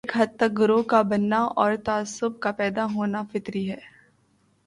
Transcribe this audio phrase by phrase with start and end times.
[0.03, 3.79] ایک حد تک گروہ کا بننا اور تعصب کا پیدا ہونا فطری ہے۔